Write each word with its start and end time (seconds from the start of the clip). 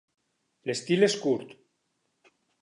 L'estil 0.69 1.07
és 1.09 1.17
curt. 1.27 1.53